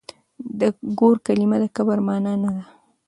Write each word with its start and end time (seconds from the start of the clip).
د 0.59 0.61
ګور 0.99 1.15
کلمه 1.25 1.57
د 1.61 1.65
کبر 1.75 1.97
مانا 2.07 2.33
نه 2.43 2.49
ده. 2.55 2.63